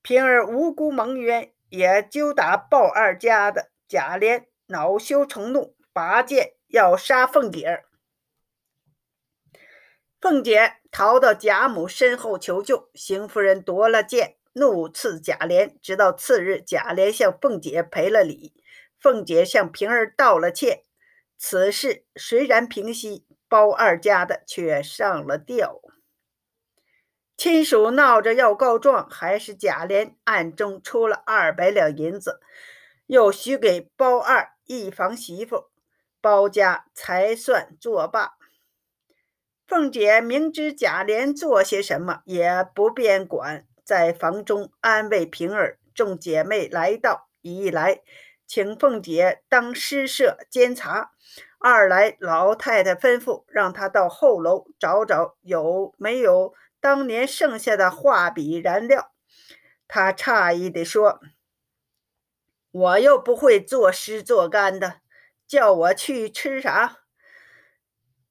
[0.02, 3.72] 平儿无辜蒙冤，也就打鲍二家的。
[3.88, 7.84] 贾琏恼羞成怒，拔剑要杀凤姐儿。
[10.18, 15.76] 凤姐逃到贾母身后求救，邢夫人夺了剑，怒刺贾琏。
[15.82, 18.54] 直到次日，贾琏向凤姐赔了礼，
[18.98, 20.84] 凤姐向平儿道了歉。
[21.36, 25.82] 此事虽然平息，包二家的却上了吊。
[27.36, 32.40] 亲属闹着要告状，还是贾琏暗中出了二百两银子，
[33.06, 35.71] 又许给包二一房媳妇，
[36.22, 38.36] 包家才算作罢。
[39.66, 45.78] 凤姐明知贾琏做些什么，也不便管，在房中安慰平儿。
[45.94, 48.00] 众姐妹来到，一来
[48.46, 51.12] 请凤姐当诗社监察，
[51.58, 59.12] 二来老太太吩咐让她到后楼找找有没有当年剩下的画笔燃料。
[59.86, 61.20] 她诧异地说
[62.72, 65.01] ：“我又不会作诗作干的，
[65.52, 67.00] 叫我去吃啥？”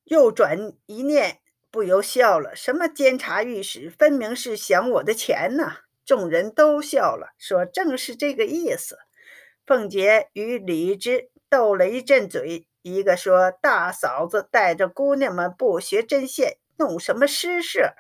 [0.05, 2.55] 又转一念，不由笑了。
[2.55, 5.73] 什么监察御史，分明是想我的钱呢！
[6.03, 8.97] 众人都笑了，说：“正是这个意思。”
[9.67, 17.93] 凤姐与李直斗了一阵嘴，一个说：“大嫂子带着姑娘们不学针线，弄什么诗社？”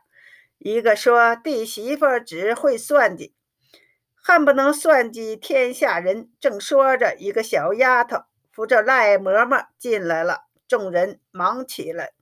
[0.57, 3.35] 一个说：“弟媳妇只会算计，
[4.15, 8.23] 恨不能算计天下人。”正说着，一个小丫头
[8.61, 10.43] 扶着赖嬷嬷进来了。
[10.67, 12.13] 众人忙起来，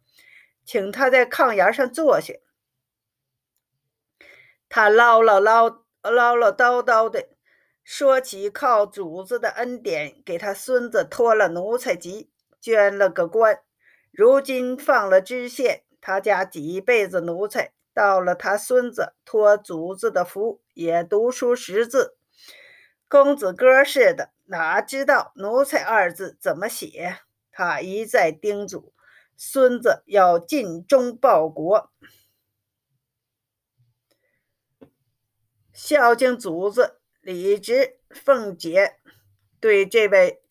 [0.63, 2.33] 请他在炕沿上坐下。
[4.69, 7.27] 他唠唠唠唠唠叨叨的
[7.83, 12.31] 说起靠主子的恩典，给他孙子托了奴才籍，
[12.61, 13.59] 捐了个官，
[14.09, 15.83] 如今放了知县。
[15.99, 22.15] 他家几辈子奴才，到了他孙子托主子的福，也读书识字，
[23.09, 27.19] 公子哥似的，哪知道奴才二字怎么写？
[27.51, 28.93] 他一再叮嘱
[29.37, 31.91] 孙子要尽忠报国，
[35.71, 36.99] 孝敬祖子。
[37.21, 38.95] 李直、凤姐
[39.59, 40.41] 对这位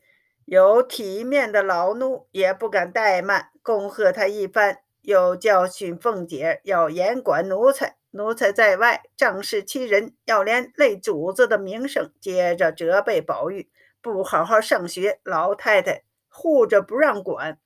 [0.44, 7.96] 有体面的老奴也不敢怠慢，恭贺他一番，又教训凤姐要严管奴才。
[8.10, 12.12] 奴才在外仗势欺人，要连累主子的名声。
[12.20, 13.70] 接着责备宝玉
[14.00, 16.04] 不好好上学，老太太。
[16.30, 17.58] 护着不让管，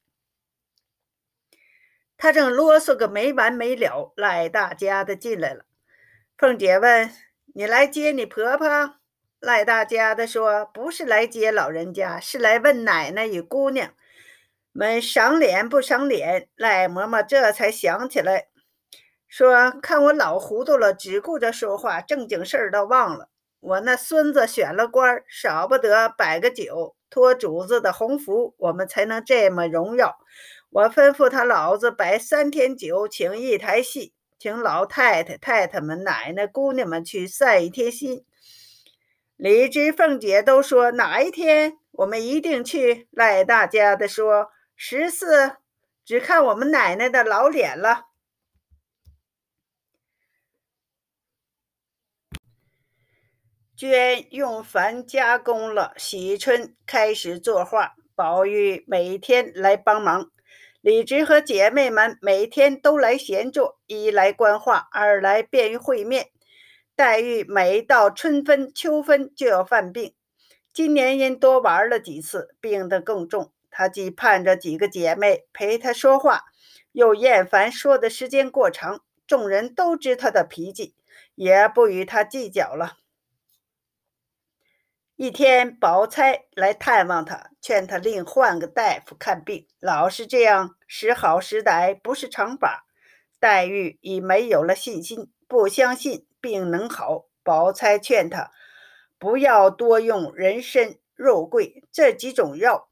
[2.16, 4.14] 他正啰嗦个没完没了。
[4.16, 5.66] 赖大家的进来了，
[6.38, 7.10] 凤姐问
[7.54, 8.94] ：“你来接你婆婆？”
[9.40, 13.92] 赖大家的说：“不是来接老人家，是来问奶奶与姑娘
[14.70, 18.46] 们赏脸不赏脸。”赖嬷嬷这才想起来，
[19.28, 23.28] 说：“看我老糊涂了，只顾着说话，正经事儿倒忘了。
[23.62, 30.16] 我那孙子选了官，少不得摆个酒。”托主子的鸿福，我们才能这么荣耀。
[30.70, 38.24] 我吩咐他老子摆三天酒，请一台戏，请老太太、太太们、奶奶、姑娘们去散一天心。
[39.36, 43.06] 李枝、凤姐都说哪一天我们一定去。
[43.10, 45.56] 赖大家的说十四，
[46.06, 48.06] 只看我们奶奶的老脸了。
[53.82, 60.30] 娟用矾加工了，喜春开始作画，宝玉每天来帮忙，
[60.80, 66.28] 李直和姐妹们每天都来闲坐，一来观画，二来便于会面。
[66.94, 70.14] 黛玉每到春分、秋分就要犯病，
[70.72, 73.50] 今年因多玩了几次，病得更重。
[73.68, 76.42] 她既盼着几个姐妹陪她说话，
[76.92, 79.00] 又厌烦说的时间过长。
[79.26, 80.94] 众人都知她的脾气，
[81.34, 82.98] 也不与她计较了。
[85.22, 92.88] 一天，宝钗来探望他，劝他另换个大夫看病，老是这样时好时歹，不是常法。
[93.38, 97.26] 黛玉已没有了信心，不相信病能好。
[97.44, 98.50] 宝钗劝他
[99.16, 102.88] 不要多用人参、肉桂这几种药，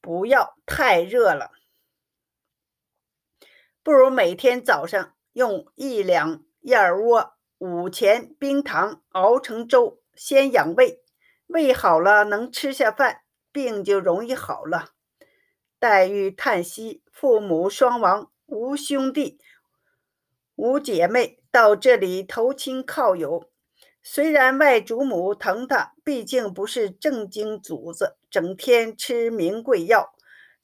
[0.00, 1.50] 不要太热了，
[3.82, 11.01] 不如每天早上用一两燕窝、五钱冰糖熬成粥，先养胃。
[11.52, 13.20] 胃好了，能吃下饭，
[13.52, 14.92] 病就容易好了。
[15.78, 19.38] 黛玉叹息：父母双亡，无兄弟，
[20.54, 23.50] 无姐妹，到这里投亲靠友。
[24.02, 30.14] 虽然外祖母疼她，毕竟不是正经主子，整天吃名贵药，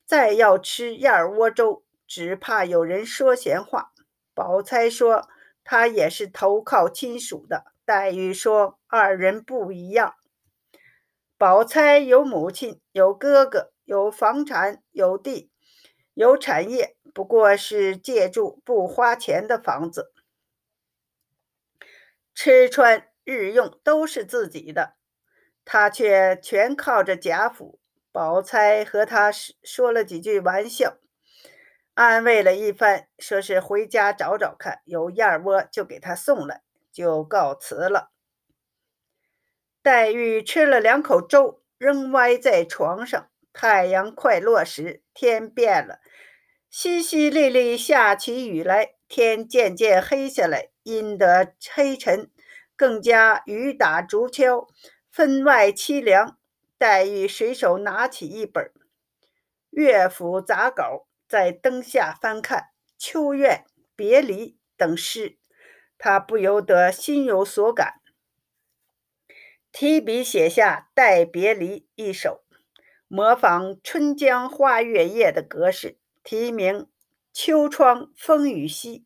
[0.06, 3.92] 再要吃燕窝粥，只怕有人说闲话。
[4.34, 5.28] 宝钗说
[5.62, 7.64] 她也是投靠亲属的。
[7.84, 10.14] 黛玉说二人不一样。
[11.38, 15.52] 宝钗有母亲，有哥哥，有房产，有地，
[16.14, 20.12] 有产业，不过是借住不花钱的房子，
[22.34, 24.96] 吃穿日用都是自己的，
[25.64, 27.78] 他却全靠着贾府。
[28.10, 30.96] 宝钗和他说了几句玩笑，
[31.94, 38.10] 安慰了一番，说是回家找找看，有燕窝就给他送来，就告辞了。
[39.88, 43.30] 黛玉吃了两口粥，仍歪在床上。
[43.54, 46.00] 太阳快落时，天变了，
[46.70, 48.96] 淅淅沥沥下起雨来。
[49.08, 52.30] 天渐渐黑下来，阴得黑沉，
[52.76, 54.68] 更加雨打竹敲，
[55.10, 56.36] 分外凄凉。
[56.76, 58.70] 黛玉随手拿起一本
[59.70, 62.58] 乐府杂稿，在灯下翻看
[62.98, 63.64] 《秋怨》
[63.96, 65.38] 《别离》等诗，
[65.96, 67.94] 她不由得心有所感。
[69.80, 72.42] 提笔写下《待别离》一首，
[73.06, 76.80] 模仿《春江花月夜》的格式，题名
[77.32, 78.98] 《秋窗风雨夕》。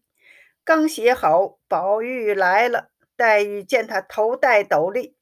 [0.64, 2.88] 刚写好，宝玉来了。
[3.16, 5.14] 黛玉见他头戴斗笠，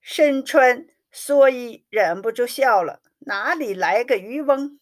[0.00, 4.78] 身穿蓑衣，忍不住笑了：“哪里来个渔翁？”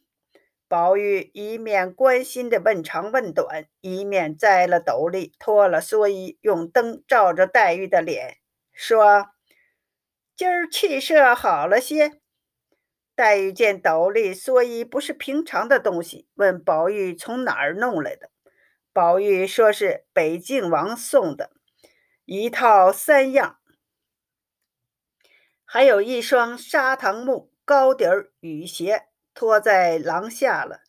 [0.68, 8.36] 宝玉一面关心地问长问短，一面摘了斗笠，脱了蓑衣，用灯照着黛玉的脸。
[8.82, 9.28] 说
[10.34, 12.18] ：“今儿气色好了些。”
[13.14, 18.30] 黛玉见斗笠蓑衣不是平常的东西，问宝玉从哪儿弄来的。
[18.94, 21.50] 宝玉说是北静王送的，
[22.24, 23.58] 一套三样，
[25.66, 30.80] 还有一双砂糖木高底儿雨鞋，拖在廊下了。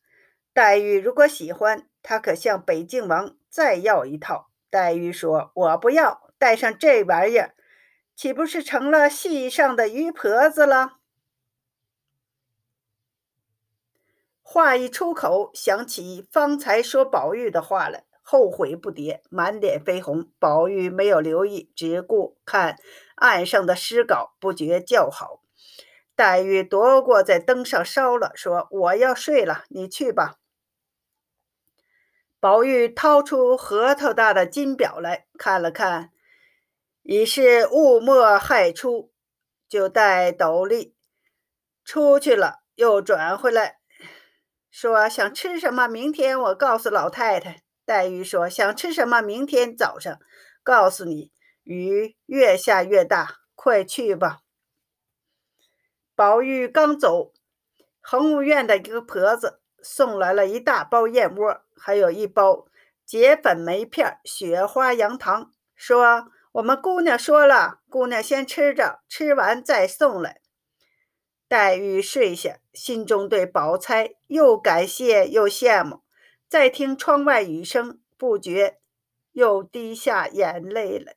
[0.54, 4.50] 黛玉如果喜欢，她可向北静王再要一套。
[4.70, 7.54] 黛玉说：“我不要，带上这玩意儿。”
[8.22, 11.00] 岂不是成了戏上的鱼婆子了？
[14.44, 20.30] 话一出口，想起方才说宝玉的话来，后悔不迭，满脸绯红。
[20.38, 22.78] 宝玉没有留意，只顾看
[23.16, 25.42] 案上的诗稿，不觉叫好。
[26.16, 30.36] 黛玉夺过在灯上烧了，说：“我要睡了，你去吧。”
[32.40, 36.12] 宝玉掏出核桃大的金表来看了看。
[37.04, 39.12] 已是雾末亥初，
[39.68, 40.96] 就带斗笠
[41.84, 43.80] 出去了，又转回来，
[44.70, 47.64] 说想吃什么，明天我告诉老太太。
[47.86, 50.20] 黛玉说想吃什么，明天早上
[50.62, 51.32] 告诉你。
[51.64, 54.42] 雨越下越大，快去吧。
[56.16, 57.34] 宝玉刚走，
[58.00, 62.68] 恒务院的一个婆子送来了一大包燕窝，还有一包
[63.06, 66.32] 结粉梅片、雪花羊糖，说。
[66.54, 70.42] 我们姑娘说了，姑娘先吃着，吃完再送来。
[71.48, 76.02] 黛玉睡下，心中对宝钗又感谢又羡慕。
[76.50, 78.80] 再听窗外雨声，不觉
[79.32, 81.16] 又滴下眼泪来。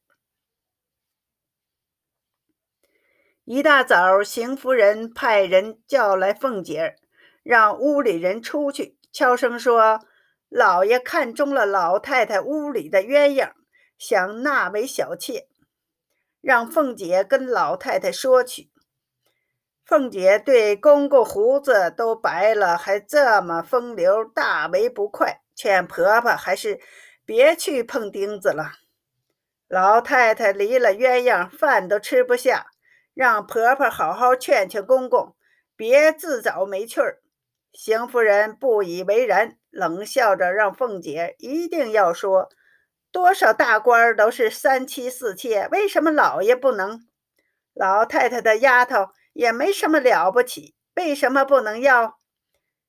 [3.45, 6.97] 一大早，邢夫人派人叫来凤姐儿，
[7.43, 10.01] 让屋里人出去，悄声说
[10.49, 13.53] ：“老爷看中了老太太屋里的鸳鸯。”
[13.99, 15.49] 想纳为小妾，
[16.41, 18.71] 让凤姐跟老太太说去。
[19.85, 26.81] 凤姐对公公胡子都白了，还这么风流，大为不快，劝婆婆还是
[27.27, 28.73] 别去碰钉子了。
[29.69, 32.67] 老太太离了鸳鸯，饭都吃不下，
[33.13, 35.37] 让婆婆好好劝劝公公，
[35.77, 37.21] 别自找没趣儿。
[37.73, 42.49] 邢夫人不以为然，冷笑着让凤姐一定要说。
[43.15, 47.07] 多少大官都是三妻四妾，为什么老爷不能？
[47.73, 52.19] 老太太的丫头也没什么了不起，为什么不能要？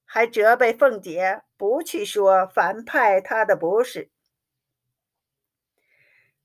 [0.04, 4.10] 还责备凤姐不去说，反派她的不是。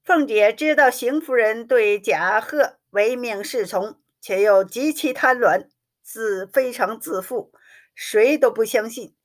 [0.04, 5.70] 凤姐知道邢夫人对贾贺唯命是从，且又极其贪婪，
[6.02, 7.50] 自非常自负，
[7.94, 9.16] 谁都不相信。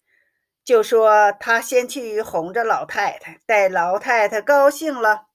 [0.65, 5.27] 就说他先去哄着老太太，待老太太高兴了，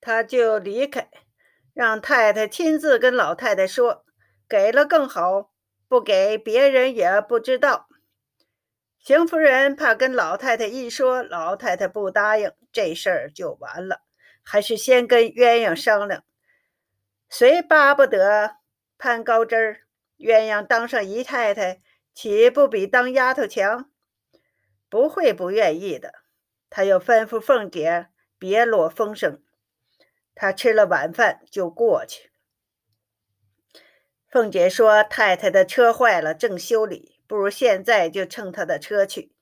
[0.00, 1.08] 他就离开，
[1.72, 4.04] 让太太亲自跟老太太说，
[4.48, 5.52] 给了更好，
[5.86, 7.86] 不给别人也不知道。
[8.98, 14.02] 邢夫人怕跟老太太一说，老太太不答应，这事儿就完了，
[14.42, 16.24] 还是先跟鸳鸯商量。
[17.28, 18.56] 谁巴不得
[18.96, 19.80] 攀高枝儿。
[20.16, 21.80] 鸳鸯当上姨太太，
[22.12, 23.90] 岂不比当丫头强？
[24.88, 26.14] 不会不愿意的。
[26.70, 28.08] 他又吩咐凤姐
[28.38, 29.42] 别落风声。
[30.34, 32.30] 他吃了晚饭就过去。
[34.28, 39.32] 凤姐说：“太太的车坏了，正修理，不如现在就乘她的车去。”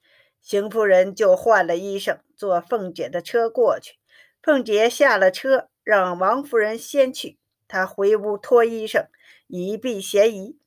[0.40, 3.98] 邢夫人就换了衣裳，坐凤姐的车过去。
[4.42, 7.38] 凤姐下了车，让王夫人先去，
[7.68, 9.08] 他回屋脱衣裳，
[9.46, 10.58] 以避嫌疑。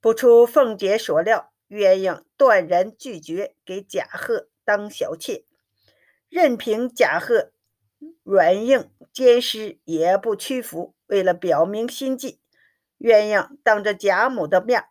[0.00, 5.44] 不出凤姐所料，鸳鸯断然拒绝给贾贺当小妾，
[6.28, 7.52] 任凭贾贺
[8.22, 10.94] 软硬兼施，也不屈服。
[11.06, 12.40] 为了表明心迹。
[12.98, 14.84] 鸳鸯当着贾母的面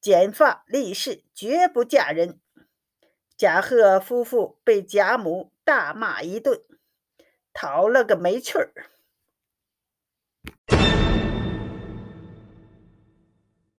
[0.00, 2.38] 剪发立誓，绝不嫁人。
[3.36, 6.60] 贾贺夫妇被贾母大骂一顿，
[7.52, 8.72] 讨了个没趣儿。